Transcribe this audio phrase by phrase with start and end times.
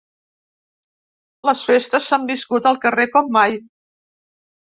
[1.49, 3.55] Les festes s’han viscut al carrer com mai.